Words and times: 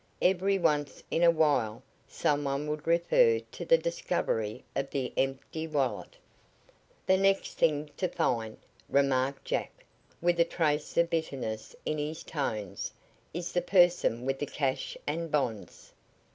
Every 0.23 0.57
once 0.57 1.03
in 1.11 1.21
a 1.21 1.29
while 1.29 1.83
some 2.07 2.43
one 2.43 2.65
would 2.69 2.87
refer 2.87 3.39
to 3.39 3.65
the 3.65 3.77
discovery 3.77 4.63
of 4.75 4.89
the 4.89 5.13
empty 5.15 5.67
wallet. 5.67 6.17
"The 7.05 7.17
next 7.17 7.53
thing 7.59 7.91
to 7.97 8.07
find," 8.07 8.57
remarked 8.89 9.45
jack, 9.45 9.85
with 10.19 10.39
a 10.39 10.43
trace 10.43 10.97
of 10.97 11.11
bitterness 11.11 11.75
in 11.85 11.99
his 11.99 12.23
tones, 12.23 12.91
"is 13.31 13.51
the 13.53 13.61
person 13.61 14.25
with 14.25 14.39
the 14.39 14.47
cash 14.47 14.97
and 15.05 15.25
the 15.25 15.29
bonds." 15.29 15.93